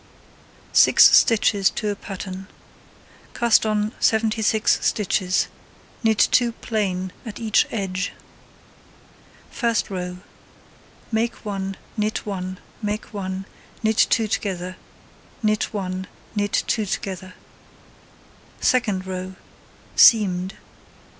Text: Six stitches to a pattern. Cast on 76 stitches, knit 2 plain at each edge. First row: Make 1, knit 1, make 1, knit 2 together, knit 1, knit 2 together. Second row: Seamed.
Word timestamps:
Six 0.73 1.15
stitches 1.15 1.69
to 1.69 1.89
a 1.89 1.95
pattern. 1.95 2.47
Cast 3.35 3.67
on 3.67 3.91
76 3.99 4.83
stitches, 4.83 5.47
knit 6.01 6.17
2 6.31 6.53
plain 6.53 7.13
at 7.23 7.39
each 7.39 7.67
edge. 7.69 8.11
First 9.51 9.91
row: 9.91 10.17
Make 11.11 11.45
1, 11.45 11.77
knit 11.97 12.25
1, 12.25 12.57
make 12.81 13.13
1, 13.13 13.45
knit 13.83 14.07
2 14.09 14.27
together, 14.27 14.75
knit 15.43 15.71
1, 15.71 16.07
knit 16.35 16.63
2 16.65 16.87
together. 16.87 17.35
Second 18.59 19.05
row: 19.05 19.35
Seamed. 19.95 20.55